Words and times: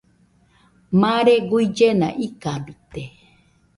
Mare 1.01 1.35
guillena 1.49 2.07
ikabite. 2.27 3.03